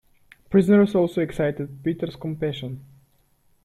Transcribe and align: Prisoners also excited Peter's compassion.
Prisoners 0.49 0.95
also 0.95 1.21
excited 1.21 1.83
Peter's 1.83 2.15
compassion. 2.15 2.83